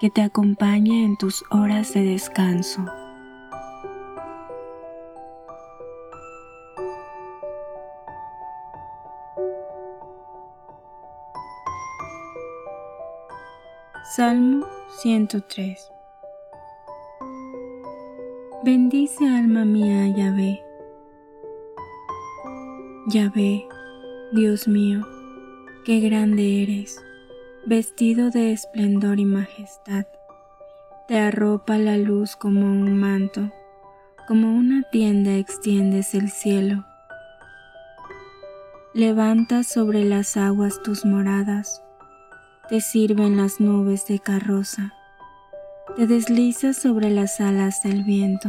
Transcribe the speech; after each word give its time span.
que 0.00 0.10
te 0.10 0.22
acompañe 0.22 1.04
en 1.04 1.16
tus 1.16 1.44
horas 1.50 1.92
de 1.94 2.02
descanso. 2.02 2.84
Salmo 14.04 14.66
103 15.00 15.92
Bendice 18.64 19.24
alma 19.28 19.64
mía 19.64 20.04
a 20.04 20.16
Yahvé. 20.16 20.64
Yahvé, 23.08 23.68
Dios 24.32 24.66
mío, 24.66 25.06
qué 25.84 26.00
grande 26.00 26.62
eres 26.62 27.00
vestido 27.68 28.30
de 28.30 28.52
esplendor 28.52 29.20
y 29.20 29.26
majestad. 29.26 30.06
Te 31.06 31.18
arropa 31.18 31.76
la 31.76 31.98
luz 31.98 32.34
como 32.34 32.62
un 32.62 32.96
manto, 32.96 33.52
como 34.26 34.56
una 34.56 34.84
tienda 34.90 35.36
extiendes 35.36 36.14
el 36.14 36.30
cielo. 36.30 36.86
Levantas 38.94 39.66
sobre 39.66 40.04
las 40.06 40.38
aguas 40.38 40.82
tus 40.82 41.04
moradas, 41.04 41.82
te 42.70 42.80
sirven 42.80 43.36
las 43.36 43.60
nubes 43.60 44.06
de 44.06 44.18
carroza, 44.18 44.94
te 45.94 46.06
deslizas 46.06 46.78
sobre 46.78 47.10
las 47.10 47.38
alas 47.38 47.82
del 47.82 48.02
viento, 48.02 48.48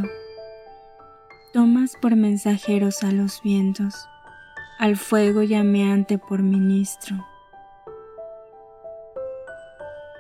tomas 1.52 1.92
por 2.02 2.16
mensajeros 2.16 3.03
a 3.03 3.12
los 3.12 3.42
vientos, 3.44 4.08
al 4.78 4.95
fuego 4.95 5.44
llameante 5.44 6.17
por 6.17 6.42
ministro 6.42 7.28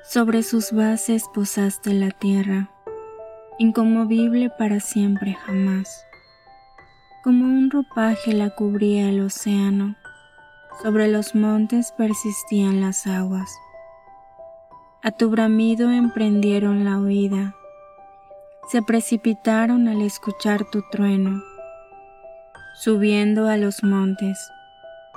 sobre 0.03 0.43
sus 0.43 0.71
bases 0.71 1.25
posaste 1.33 1.93
la 1.93 2.11
tierra, 2.11 2.69
inconmovible 3.57 4.49
para 4.49 4.79
siempre 4.79 5.33
jamás. 5.45 6.05
Como 7.23 7.45
un 7.45 7.69
ropaje 7.69 8.33
la 8.33 8.49
cubría 8.49 9.09
el 9.09 9.21
océano, 9.21 9.95
sobre 10.81 11.09
los 11.09 11.35
montes 11.35 11.91
persistían 11.97 12.81
las 12.81 13.05
aguas. 13.05 13.51
A 15.03 15.11
tu 15.11 15.29
bramido 15.29 15.91
emprendieron 15.91 16.85
la 16.85 16.97
huida, 16.99 17.55
se 18.69 18.81
precipitaron 18.81 19.87
al 19.87 20.01
escuchar 20.01 20.65
tu 20.69 20.81
trueno, 20.91 21.41
subiendo 22.75 23.47
a 23.47 23.57
los 23.57 23.83
montes, 23.83 24.37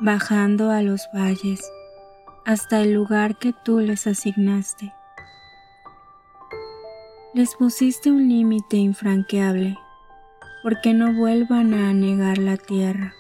bajando 0.01 0.71
a 0.71 0.83
los 0.83 1.09
valles 1.15 1.61
hasta 2.45 2.81
el 2.81 2.93
lugar 2.93 3.39
que 3.39 3.53
tú 3.53 3.79
les 3.79 4.07
asignaste. 4.07 4.93
Les 7.35 7.55
pusiste 7.55 8.11
un 8.11 8.29
límite 8.29 8.77
infranqueable, 8.77 9.79
porque 10.63 10.93
no 10.93 11.13
vuelvan 11.15 11.73
a 11.75 11.91
anegar 11.91 12.39
la 12.39 12.57
tierra. 12.57 13.15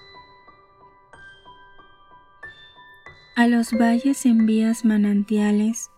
A 3.36 3.46
los 3.46 3.72
valles 3.72 4.26
envías 4.26 4.84
manantiales 4.84 5.90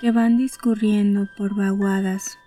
que 0.00 0.10
van 0.10 0.36
discurriendo 0.36 1.28
por 1.38 1.56
vaguadas. 1.56 2.38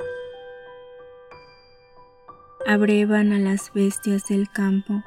Abrevan 2.67 3.31
a 3.31 3.39
las 3.39 3.71
bestias 3.73 4.27
del 4.27 4.49
campo, 4.49 5.03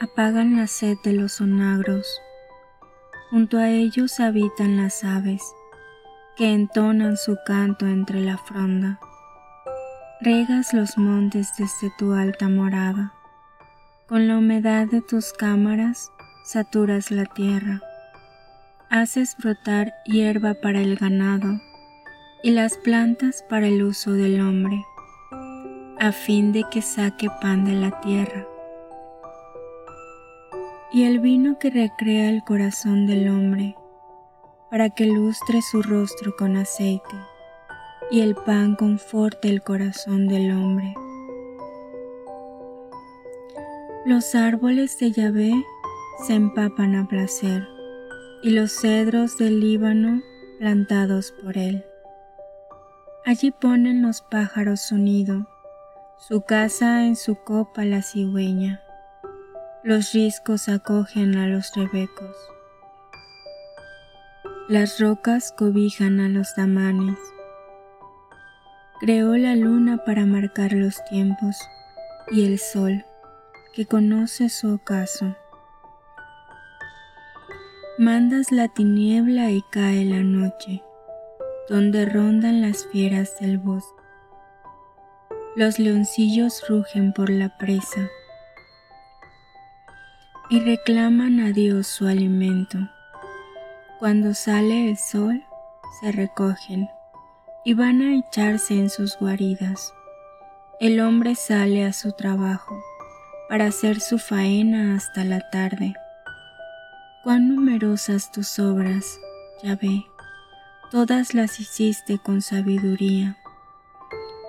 apagan 0.00 0.56
la 0.56 0.66
sed 0.66 0.98
de 1.02 1.14
los 1.14 1.40
onagros 1.40 2.20
Junto 3.30 3.58
a 3.58 3.68
ellos 3.68 4.20
habitan 4.20 4.78
las 4.78 5.04
aves, 5.04 5.42
que 6.34 6.54
entonan 6.54 7.18
su 7.18 7.36
canto 7.44 7.86
entre 7.86 8.22
la 8.22 8.38
fronda. 8.38 8.98
Regas 10.22 10.72
los 10.72 10.96
montes 10.96 11.52
desde 11.58 11.92
tu 11.98 12.14
alta 12.14 12.48
morada. 12.48 13.12
Con 14.06 14.28
la 14.28 14.38
humedad 14.38 14.86
de 14.86 15.02
tus 15.02 15.34
cámaras 15.34 16.10
saturas 16.46 17.10
la 17.10 17.26
tierra. 17.26 17.82
Haces 18.88 19.36
brotar 19.36 19.92
hierba 20.06 20.54
para 20.54 20.80
el 20.80 20.96
ganado 20.96 21.60
y 22.42 22.52
las 22.52 22.78
plantas 22.78 23.44
para 23.50 23.66
el 23.66 23.82
uso 23.82 24.12
del 24.12 24.40
hombre, 24.40 24.82
a 26.00 26.12
fin 26.12 26.52
de 26.52 26.64
que 26.70 26.80
saque 26.80 27.28
pan 27.42 27.66
de 27.66 27.74
la 27.74 28.00
tierra 28.00 28.47
y 30.90 31.04
el 31.04 31.20
vino 31.20 31.58
que 31.58 31.70
recrea 31.70 32.30
el 32.30 32.42
corazón 32.44 33.06
del 33.06 33.28
hombre, 33.28 33.76
para 34.70 34.88
que 34.88 35.06
lustre 35.06 35.60
su 35.60 35.82
rostro 35.82 36.34
con 36.36 36.56
aceite, 36.56 37.14
y 38.10 38.22
el 38.22 38.34
pan 38.34 38.74
conforte 38.74 39.50
el 39.50 39.62
corazón 39.62 40.28
del 40.28 40.50
hombre. 40.50 40.94
Los 44.06 44.34
árboles 44.34 44.98
de 44.98 45.12
Yahvé 45.12 45.52
se 46.26 46.34
empapan 46.34 46.94
a 46.96 47.06
placer, 47.06 47.68
y 48.42 48.50
los 48.50 48.72
cedros 48.72 49.36
del 49.36 49.60
Líbano 49.60 50.22
plantados 50.58 51.32
por 51.32 51.58
él. 51.58 51.84
Allí 53.26 53.50
ponen 53.50 54.00
los 54.00 54.22
pájaros 54.22 54.80
su 54.80 54.96
nido, 54.96 55.46
su 56.16 56.40
casa 56.40 57.04
en 57.04 57.14
su 57.14 57.34
copa 57.36 57.84
la 57.84 58.00
cigüeña 58.00 58.82
los 59.88 60.12
riscos 60.12 60.68
acogen 60.68 61.38
a 61.38 61.46
los 61.46 61.74
rebecos. 61.74 62.36
Las 64.68 65.00
rocas 65.00 65.54
cobijan 65.56 66.20
a 66.20 66.28
los 66.28 66.54
damanes. 66.54 67.18
Creó 69.00 69.34
la 69.38 69.56
luna 69.56 70.04
para 70.04 70.26
marcar 70.26 70.74
los 70.74 71.02
tiempos 71.06 71.56
y 72.30 72.44
el 72.44 72.58
sol, 72.58 73.06
que 73.72 73.86
conoce 73.86 74.50
su 74.50 74.74
ocaso. 74.74 75.34
Mandas 77.96 78.52
la 78.52 78.68
tiniebla 78.68 79.52
y 79.52 79.62
cae 79.72 80.04
la 80.04 80.22
noche, 80.22 80.82
donde 81.70 82.04
rondan 82.04 82.60
las 82.60 82.86
fieras 82.88 83.38
del 83.40 83.56
bosque. 83.56 84.02
Los 85.56 85.78
leoncillos 85.78 86.62
rugen 86.68 87.14
por 87.14 87.30
la 87.30 87.56
presa 87.56 88.10
y 90.50 90.60
reclaman 90.60 91.40
a 91.40 91.52
Dios 91.52 91.86
su 91.86 92.06
alimento. 92.06 92.78
Cuando 93.98 94.32
sale 94.32 94.88
el 94.88 94.96
sol, 94.96 95.44
se 96.00 96.12
recogen 96.12 96.88
y 97.64 97.74
van 97.74 98.00
a 98.00 98.16
echarse 98.16 98.74
en 98.74 98.88
sus 98.88 99.18
guaridas. 99.18 99.92
El 100.80 101.00
hombre 101.00 101.34
sale 101.34 101.84
a 101.84 101.92
su 101.92 102.12
trabajo 102.12 102.82
para 103.48 103.66
hacer 103.66 104.00
su 104.00 104.18
faena 104.18 104.94
hasta 104.94 105.24
la 105.24 105.40
tarde. 105.50 105.94
Cuán 107.24 107.54
numerosas 107.54 108.32
tus 108.32 108.58
obras, 108.58 109.18
ya 109.62 109.76
ve, 109.76 110.04
todas 110.90 111.34
las 111.34 111.60
hiciste 111.60 112.18
con 112.18 112.40
sabiduría. 112.40 113.36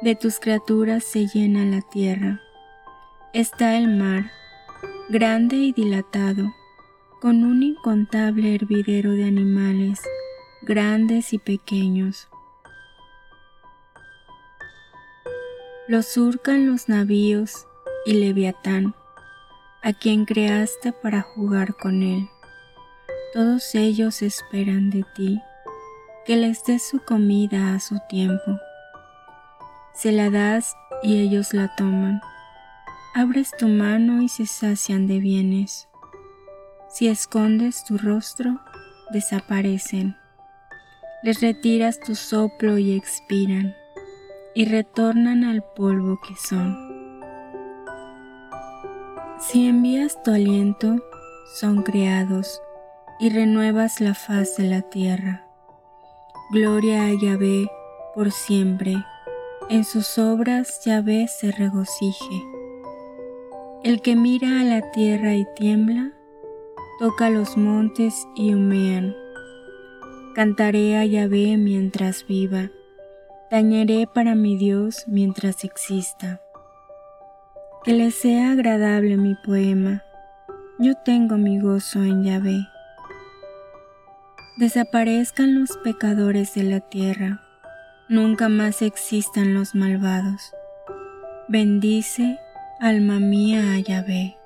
De 0.02 0.16
tus 0.16 0.40
criaturas 0.40 1.04
se 1.04 1.28
llena 1.28 1.66
la 1.66 1.82
tierra. 1.82 2.40
Está 3.34 3.76
el 3.76 3.88
mar 3.98 4.32
grande 5.10 5.56
y 5.56 5.72
dilatado, 5.72 6.54
con 7.20 7.44
un 7.44 7.64
incontable 7.64 8.54
hervidero 8.54 9.12
de 9.14 9.26
animales, 9.26 10.00
grandes 10.62 11.34
y 11.34 11.40
pequeños. 11.40 12.30
Lo 15.88 16.04
surcan 16.04 16.68
los 16.70 16.90
navíos 16.90 17.66
y 18.06 18.14
Leviatán, 18.14 18.94
a 19.82 19.94
quien 19.94 20.26
creaste 20.26 20.94
para 20.94 21.24
jugar 21.24 21.76
con 21.76 22.04
él. 22.04 22.30
Todos 23.34 23.74
ellos 23.74 24.22
esperan 24.22 24.92
de 24.92 25.04
ti, 25.16 25.42
que 26.28 26.36
les 26.36 26.64
des 26.66 26.88
su 26.88 27.00
comida 27.00 27.74
a 27.74 27.80
su 27.80 27.98
tiempo. 28.10 28.60
Se 29.96 30.12
la 30.12 30.30
das 30.30 30.76
y 31.02 31.20
ellos 31.20 31.56
la 31.56 31.76
toman. 31.76 32.22
Abres 33.20 33.52
tu 33.52 33.68
mano 33.68 34.22
y 34.22 34.30
se 34.30 34.46
sacian 34.46 35.06
de 35.06 35.20
bienes. 35.20 35.90
Si 36.88 37.10
escondes 37.10 37.84
tu 37.84 37.98
rostro, 37.98 38.62
desaparecen. 39.12 40.16
Les 41.22 41.42
retiras 41.42 42.00
tu 42.00 42.16
soplo 42.16 42.78
y 42.78 42.94
expiran, 42.94 43.76
y 44.56 44.64
retornan 44.64 45.44
al 45.44 45.66
polvo 45.76 46.18
que 46.26 46.34
son. 46.38 46.78
Si 49.38 49.68
envías 49.68 50.24
tu 50.24 50.32
aliento, 50.32 50.96
son 51.60 51.84
creados, 51.84 52.62
y 53.20 53.32
renuevas 53.32 54.00
la 54.00 54.14
faz 54.14 54.56
de 54.56 54.64
la 54.64 54.82
tierra. 54.82 55.46
Gloria 56.54 57.04
a 57.04 57.14
Yahvé 57.22 57.70
por 58.16 58.32
siempre, 58.32 58.96
en 59.70 59.84
sus 59.84 60.18
obras 60.18 60.86
Yahvé 60.86 61.28
se 61.28 61.52
regocije. 61.52 62.59
El 63.82 64.02
que 64.02 64.18
mira 64.18 64.60
a 64.60 64.64
la 64.66 64.92
tierra 64.92 65.36
y 65.36 65.46
tiembla, 65.56 66.12
toca 67.00 67.30
los 67.30 67.56
montes 67.56 68.28
y 68.36 68.54
humean. 68.54 69.16
Cantaré 70.36 70.98
a 70.98 71.06
Yahvé 71.06 71.56
mientras 71.56 72.28
viva, 72.28 72.72
tañeré 73.50 74.06
para 74.06 74.36
mi 74.36 74.58
Dios 74.58 75.06
mientras 75.08 75.64
exista. 75.64 76.42
Que 77.86 77.94
le 77.94 78.12
sea 78.12 78.52
agradable 78.52 79.16
mi 79.16 79.36
poema, 79.46 80.04
yo 80.78 80.96
tengo 81.06 81.38
mi 81.38 81.58
gozo 81.62 82.04
en 82.04 82.26
Yahvé. 82.26 82.68
Desaparezcan 84.58 85.58
los 85.58 85.78
pecadores 85.86 86.54
de 86.54 86.64
la 86.64 86.82
tierra, 86.82 87.42
nunca 88.10 88.50
más 88.50 88.82
existan 88.82 89.54
los 89.54 89.74
malvados. 89.74 90.54
Bendice, 91.48 92.38
alma 92.80 93.20
mía, 93.20 93.74
a 93.74 93.80
Yahvé. 93.80 94.38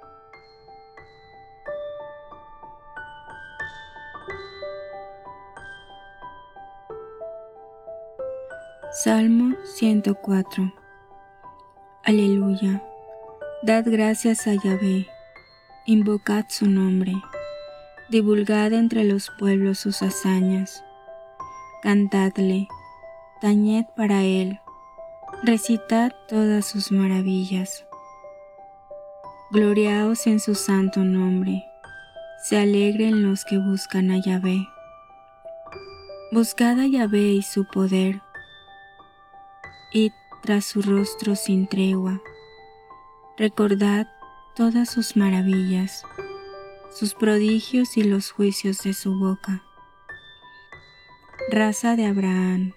Salmo 8.92 9.56
104 9.66 10.74
Aleluya. 12.04 12.82
Dad 13.62 13.86
gracias 13.86 14.48
a 14.48 14.54
Yahvé, 14.54 15.08
invocad 15.86 16.46
su 16.50 16.66
nombre, 16.68 17.14
divulgad 18.10 18.74
entre 18.74 19.04
los 19.04 19.30
pueblos 19.38 19.78
sus 19.78 20.02
hazañas, 20.02 20.84
cantadle, 21.84 22.68
tañed 23.42 23.86
para 23.96 24.24
él, 24.24 24.60
recitad 25.44 26.12
todas 26.28 26.66
sus 26.66 26.92
maravillas. 26.92 27.86
Gloriaos 29.54 30.26
en 30.26 30.40
su 30.40 30.56
santo 30.56 31.02
nombre, 31.02 31.64
se 32.44 32.58
alegren 32.58 33.22
los 33.22 33.46
que 33.46 33.60
buscan 33.60 34.10
a 34.10 34.18
Yahvé. 34.20 34.68
Buscad 36.32 36.80
a 36.80 36.88
Yahvé 36.88 37.34
y 37.34 37.44
su 37.44 37.64
poder, 37.66 38.20
id 39.92 40.12
tras 40.42 40.66
su 40.66 40.82
rostro 40.82 41.36
sin 41.36 41.68
tregua. 41.68 42.20
Recordad 43.38 44.08
todas 44.56 44.90
sus 44.90 45.16
maravillas, 45.16 46.04
sus 46.90 47.14
prodigios 47.14 47.96
y 47.96 48.06
los 48.06 48.32
juicios 48.32 48.80
de 48.82 48.96
su 48.96 49.14
boca. 49.20 49.62
Raza 51.52 51.96
de 51.96 52.08
Abraham, 52.08 52.74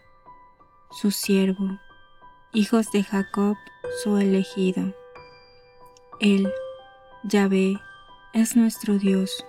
su 0.91 1.11
siervo, 1.11 1.79
hijos 2.53 2.93
de 2.93 3.03
Jacob, 3.03 3.57
su 4.05 4.19
elegido. 4.19 4.95
Él, 6.21 6.51
Yahvé, 7.29 7.77
es 8.35 8.55
nuestro 8.55 8.99
Dios. 8.99 9.45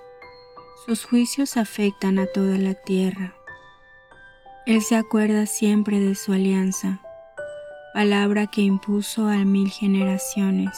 Sus 0.88 1.06
juicios 1.06 1.58
afectan 1.58 2.18
a 2.18 2.26
toda 2.26 2.58
la 2.58 2.74
tierra. 2.74 3.36
Él 4.66 4.82
se 4.82 4.96
acuerda 4.96 5.46
siempre 5.46 6.00
de 6.00 6.16
su 6.16 6.34
alianza 6.34 7.00
palabra 7.94 8.48
que 8.48 8.62
impuso 8.62 9.28
a 9.28 9.38
mil 9.46 9.70
generaciones. 9.70 10.72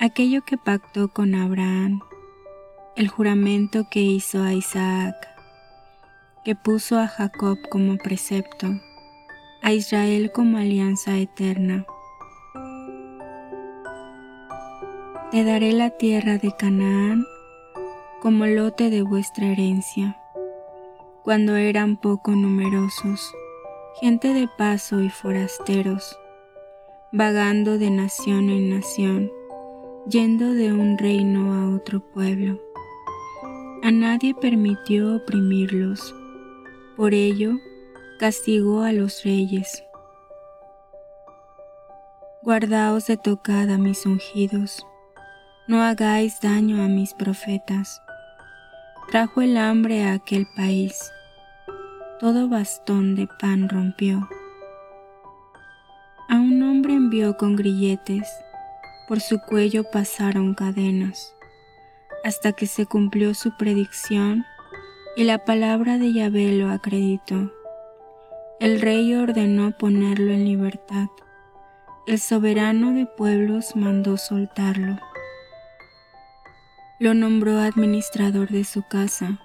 Aquello 0.00 0.42
que 0.44 0.56
pactó 0.56 1.08
con 1.08 1.36
Abraham, 1.36 2.00
el 2.96 3.08
juramento 3.08 3.88
que 3.88 4.00
hizo 4.00 4.42
a 4.42 4.52
Isaac, 4.52 5.14
que 6.44 6.56
puso 6.56 6.98
a 6.98 7.06
Jacob 7.06 7.58
como 7.70 7.98
precepto, 7.98 8.66
a 9.62 9.72
Israel 9.72 10.32
como 10.32 10.58
alianza 10.58 11.16
eterna. 11.16 11.86
Te 15.36 15.44
daré 15.44 15.72
la 15.72 15.90
tierra 15.90 16.38
de 16.38 16.50
Canaán 16.56 17.26
como 18.22 18.46
lote 18.46 18.88
de 18.88 19.02
vuestra 19.02 19.44
herencia, 19.48 20.16
cuando 21.24 21.56
eran 21.56 21.98
poco 21.98 22.30
numerosos 22.30 23.34
gente 24.00 24.32
de 24.32 24.48
paso 24.56 25.02
y 25.02 25.10
forasteros, 25.10 26.18
vagando 27.12 27.76
de 27.76 27.90
nación 27.90 28.48
en 28.48 28.70
nación, 28.70 29.30
yendo 30.08 30.54
de 30.54 30.72
un 30.72 30.96
reino 30.96 31.52
a 31.52 31.76
otro 31.76 32.00
pueblo. 32.00 32.58
A 33.82 33.90
nadie 33.90 34.34
permitió 34.34 35.16
oprimirlos, 35.16 36.14
por 36.96 37.12
ello 37.12 37.58
castigó 38.18 38.80
a 38.84 38.92
los 38.92 39.22
reyes. 39.22 39.84
Guardaos 42.40 43.06
de 43.06 43.18
tocar 43.18 43.68
a 43.68 43.76
mis 43.76 44.06
ungidos, 44.06 44.86
no 45.66 45.82
hagáis 45.82 46.40
daño 46.40 46.82
a 46.82 46.88
mis 46.88 47.14
profetas. 47.14 48.02
Trajo 49.10 49.42
el 49.42 49.56
hambre 49.56 50.04
a 50.04 50.14
aquel 50.14 50.46
país 50.56 51.12
todo 52.18 52.48
bastón 52.48 53.14
de 53.14 53.26
pan 53.26 53.68
rompió. 53.68 54.26
A 56.30 56.36
un 56.36 56.62
hombre 56.62 56.94
envió 56.94 57.36
con 57.36 57.56
grilletes, 57.56 58.26
por 59.06 59.20
su 59.20 59.38
cuello 59.38 59.84
pasaron 59.84 60.54
cadenas, 60.54 61.34
hasta 62.24 62.52
que 62.52 62.66
se 62.66 62.86
cumplió 62.86 63.34
su 63.34 63.54
predicción 63.58 64.46
y 65.14 65.24
la 65.24 65.44
palabra 65.44 65.98
de 65.98 66.14
Yahvé 66.14 66.52
lo 66.52 66.70
acreditó. 66.70 67.52
El 68.60 68.80
rey 68.80 69.14
ordenó 69.14 69.72
ponerlo 69.76 70.32
en 70.32 70.46
libertad. 70.46 71.08
El 72.06 72.18
soberano 72.18 72.92
de 72.92 73.04
pueblos 73.04 73.76
mandó 73.76 74.16
soltarlo. 74.16 74.98
Lo 76.98 77.14
nombró 77.14 77.58
administrador 77.58 78.48
de 78.48 78.64
su 78.64 78.82
casa 78.82 79.38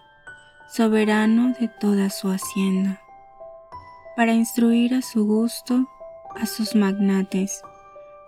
soberano 0.72 1.54
de 1.60 1.68
toda 1.68 2.10
su 2.10 2.30
hacienda, 2.30 3.02
para 4.16 4.34
instruir 4.34 4.94
a 4.94 5.02
su 5.02 5.26
gusto 5.26 5.86
a 6.40 6.46
sus 6.46 6.76
magnates 6.76 7.62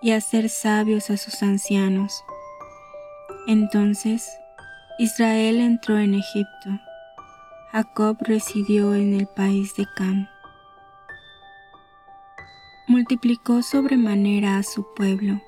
y 0.02 0.12
hacer 0.12 0.50
sabios 0.50 1.10
a 1.10 1.16
sus 1.16 1.42
ancianos. 1.42 2.24
Entonces 3.48 4.30
Israel 5.00 5.62
entró 5.62 5.98
en 5.98 6.16
Egipto, 6.16 6.70
Jacob 7.72 8.18
residió 8.20 8.94
en 8.94 9.14
el 9.14 9.28
país 9.28 9.74
de 9.76 9.86
Cam. 9.96 10.28
Multiplicó 12.88 13.64
sobremanera 13.64 14.58
a 14.58 14.64
su 14.64 14.86
pueblo, 14.94 15.42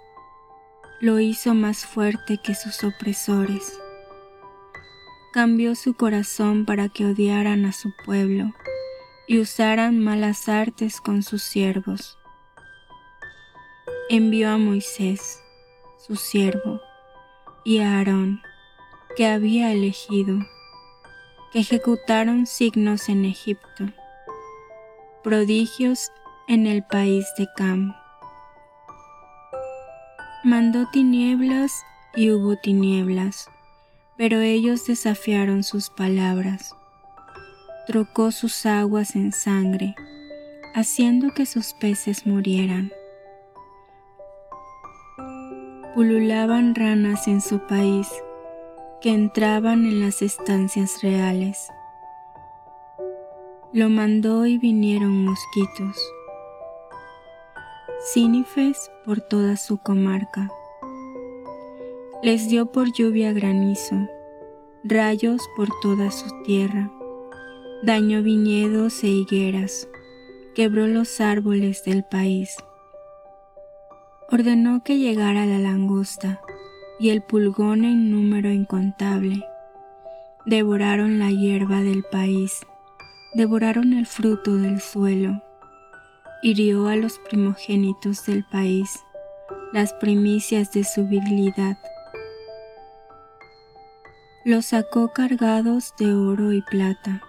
lo 1.05 1.19
hizo 1.19 1.53
más 1.53 1.85
fuerte 1.85 2.39
que 2.43 2.55
sus 2.55 2.83
opresores 2.83 3.79
cambió 5.35 5.75
su 5.75 5.93
corazón 5.93 6.65
para 6.65 6.87
que 6.87 7.05
odiaran 7.05 7.65
a 7.65 7.73
su 7.73 7.93
pueblo 8.05 8.53
y 9.27 9.39
usaran 9.39 9.99
malas 9.99 10.47
artes 10.47 11.01
con 11.01 11.23
sus 11.23 11.43
siervos. 11.43 12.17
Envió 14.09 14.49
a 14.49 14.57
Moisés, 14.57 15.43
su 16.07 16.15
siervo, 16.15 16.79
y 17.65 17.81
a 17.81 17.97
Aarón, 17.97 18.41
que 19.17 19.27
había 19.27 19.73
elegido, 19.73 20.39
que 21.51 21.59
ejecutaron 21.59 22.47
signos 22.47 23.09
en 23.09 23.25
Egipto, 23.25 23.91
prodigios 25.21 26.11
en 26.47 26.65
el 26.65 26.81
país 26.83 27.27
de 27.37 27.45
Cam. 27.57 27.93
Mandó 30.45 30.89
tinieblas 30.91 31.73
y 32.15 32.31
hubo 32.31 32.55
tinieblas 32.55 33.49
pero 34.17 34.39
ellos 34.39 34.85
desafiaron 34.85 35.63
sus 35.63 35.89
palabras. 35.89 36.75
Trocó 37.87 38.31
sus 38.31 38.65
aguas 38.65 39.15
en 39.15 39.31
sangre, 39.31 39.95
haciendo 40.73 41.33
que 41.33 41.45
sus 41.45 41.73
peces 41.73 42.25
murieran. 42.25 42.91
Pululaban 45.93 46.75
ranas 46.75 47.27
en 47.27 47.41
su 47.41 47.59
país 47.67 48.07
que 49.01 49.13
entraban 49.13 49.85
en 49.85 50.01
las 50.01 50.21
estancias 50.21 51.01
reales. 51.03 51.69
Lo 53.71 53.89
mandó 53.89 54.45
y 54.45 54.57
vinieron 54.57 55.25
mosquitos. 55.25 55.97
Cínifes 57.99 58.91
por 59.03 59.21
toda 59.21 59.57
su 59.57 59.77
comarca. 59.77 60.51
Les 62.21 62.49
dio 62.49 62.71
por 62.71 62.91
lluvia 62.93 63.33
granizo, 63.33 63.95
rayos 64.83 65.41
por 65.55 65.69
toda 65.81 66.11
su 66.11 66.27
tierra. 66.43 66.91
Dañó 67.83 68.21
viñedos 68.21 69.03
e 69.03 69.07
higueras, 69.07 69.87
quebró 70.53 70.87
los 70.87 71.19
árboles 71.19 71.83
del 71.83 72.03
país. 72.03 72.55
Ordenó 74.29 74.83
que 74.83 74.97
llegara 74.97 75.45
la 75.45 75.57
langosta 75.57 76.41
y 76.99 77.09
el 77.09 77.23
pulgón 77.23 77.85
en 77.85 78.11
número 78.11 78.51
incontable. 78.51 79.43
Devoraron 80.45 81.17
la 81.17 81.31
hierba 81.31 81.81
del 81.81 82.03
país, 82.03 82.59
devoraron 83.33 83.93
el 83.93 84.05
fruto 84.05 84.57
del 84.57 84.79
suelo. 84.79 85.44
Hirió 86.47 86.89
a 86.89 86.95
los 86.95 87.17
primogénitos 87.17 88.23
del 88.27 88.43
país, 88.43 89.03
las 89.73 89.93
primicias 89.93 90.71
de 90.71 90.83
su 90.83 91.07
virilidad. 91.07 91.79
Los 94.43 94.67
sacó 94.67 95.11
cargados 95.11 95.95
de 95.97 96.13
oro 96.13 96.53
y 96.53 96.61
plata, 96.61 97.23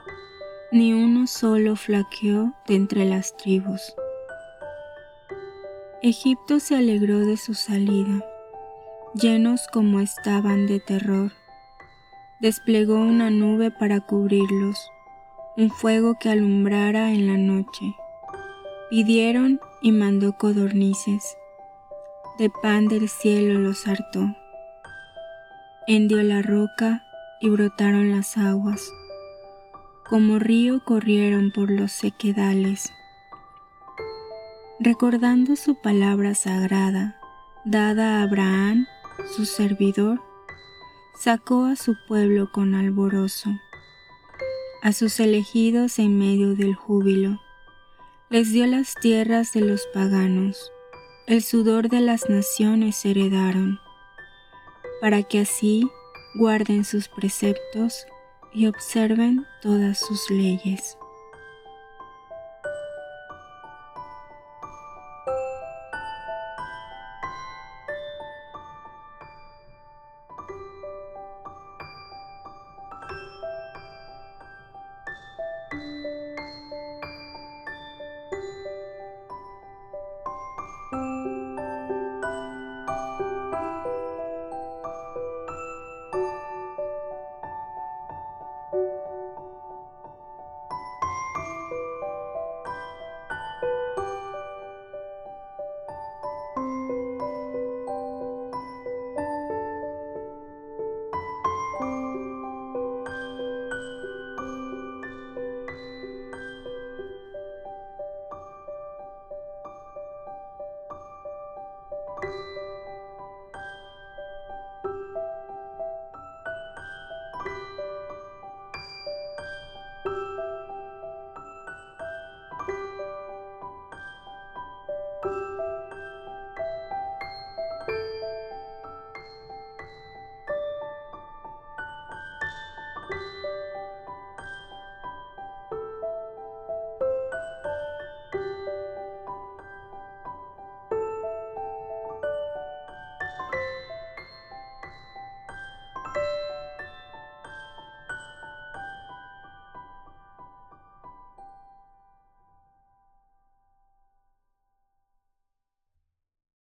ni 0.70 0.92
uno 0.92 1.26
solo 1.26 1.76
flaqueó 1.76 2.52
de 2.68 2.74
entre 2.74 3.06
las 3.06 3.34
tribus. 3.38 3.94
Egipto 6.02 6.60
se 6.60 6.76
alegró 6.76 7.20
de 7.20 7.38
su 7.38 7.54
salida, 7.54 8.22
llenos 9.14 9.66
como 9.72 10.00
estaban 10.00 10.66
de 10.66 10.78
terror. 10.78 11.32
Desplegó 12.42 12.96
una 12.96 13.30
nube 13.30 13.70
para 13.70 14.00
cubrirlos, 14.00 14.76
un 15.56 15.70
fuego 15.70 16.18
que 16.20 16.28
alumbrara 16.28 17.12
en 17.12 17.26
la 17.26 17.38
noche. 17.38 17.96
Pidieron 18.88 19.60
y 19.82 19.90
mandó 19.90 20.34
codornices, 20.38 21.36
de 22.38 22.50
pan 22.50 22.86
del 22.86 23.08
cielo 23.08 23.58
los 23.58 23.88
hartó. 23.88 24.36
Hendió 25.88 26.22
la 26.22 26.40
roca 26.40 27.04
y 27.40 27.48
brotaron 27.48 28.12
las 28.12 28.36
aguas, 28.36 28.88
como 30.08 30.38
río 30.38 30.84
corrieron 30.84 31.50
por 31.50 31.68
los 31.68 31.90
sequedales. 31.90 32.92
Recordando 34.78 35.56
su 35.56 35.80
palabra 35.80 36.36
sagrada, 36.36 37.18
dada 37.64 38.20
a 38.20 38.22
Abraham, 38.22 38.86
su 39.34 39.46
servidor, 39.46 40.22
sacó 41.18 41.64
a 41.64 41.74
su 41.74 41.96
pueblo 42.06 42.52
con 42.52 42.76
alborozo, 42.76 43.50
a 44.82 44.92
sus 44.92 45.18
elegidos 45.18 45.98
en 45.98 46.16
medio 46.16 46.54
del 46.54 46.76
júbilo, 46.76 47.40
les 48.28 48.52
dio 48.52 48.66
las 48.66 48.94
tierras 48.94 49.52
de 49.52 49.60
los 49.60 49.86
paganos, 49.94 50.72
el 51.28 51.42
sudor 51.44 51.88
de 51.88 52.00
las 52.00 52.28
naciones 52.28 53.04
heredaron, 53.04 53.78
para 55.00 55.22
que 55.22 55.40
así 55.40 55.88
guarden 56.34 56.84
sus 56.84 57.08
preceptos 57.08 58.04
y 58.52 58.66
observen 58.66 59.46
todas 59.62 60.00
sus 60.00 60.28
leyes. 60.28 60.98